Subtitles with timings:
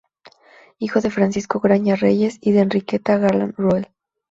[0.79, 3.91] Hijo de Francisco Graña Reyes y de Enriqueta Garland Roel.